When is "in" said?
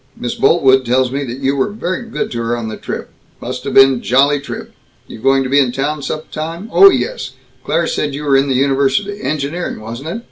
5.59-5.71, 8.35-8.49